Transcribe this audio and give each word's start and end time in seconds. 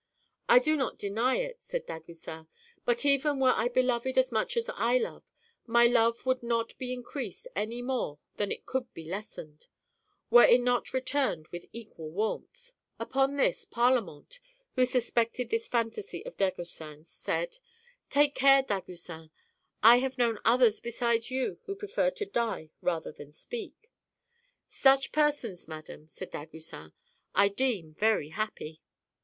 "I 0.49 0.57
do 0.57 0.75
not 0.75 0.97
deny 0.97 1.35
it," 1.35 1.61
said 1.61 1.85
Dagoucin, 1.85 2.47
"but 2.85 3.05
even 3.05 3.37
were 3.39 3.53
I 3.55 3.67
beloved 3.67 4.17
as 4.17 4.31
much 4.31 4.57
as 4.57 4.67
I 4.73 4.97
love, 4.97 5.21
my 5.67 5.85
love 5.85 6.25
would 6.25 6.41
not 6.41 6.75
be 6.79 6.91
increased 6.91 7.47
any 7.55 7.83
more 7.83 8.17
than 8.37 8.51
it 8.51 8.65
could 8.65 8.91
be 8.95 9.05
lessened, 9.05 9.67
were 10.31 10.43
it 10.43 10.61
not 10.61 10.91
returned 10.95 11.49
with 11.49 11.67
equal 11.71 12.09
warmth," 12.09 12.73
Upon 12.99 13.35
this 13.35 13.63
Parlamente, 13.63 14.39
who 14.73 14.87
suspected 14.87 15.51
this 15.51 15.67
fantasy 15.67 16.25
of 16.25 16.35
Dagoucin's, 16.35 17.07
said" 17.07 17.59
Take 18.19 18.33
care, 18.33 18.63
Dagoucin; 18.63 19.29
I 19.83 19.97
have 19.97 20.17
known 20.17 20.39
others 20.43 20.79
be 20.79 20.89
sides 20.89 21.29
you 21.29 21.59
who 21.65 21.75
preferred 21.75 22.15
to 22.15 22.25
die 22.25 22.71
rather 22.81 23.11
than 23.11 23.31
speak."" 23.31 23.91
Such 24.67 25.11
persons, 25.11 25.67
madam," 25.67 26.07
said 26.09 26.31
Dagoucin," 26.31 26.91
I 27.35 27.49
deem 27.49 27.93
very 27.93 28.29
happy." 28.29 28.81